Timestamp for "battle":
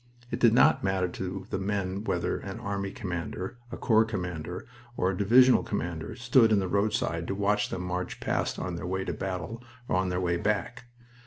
9.13-9.63